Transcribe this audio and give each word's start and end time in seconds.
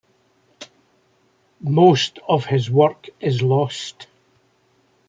Most 1.59 2.17
of 2.27 2.45
his 2.47 2.71
work 2.71 3.09
is 3.19 3.43
lost. 3.43 4.07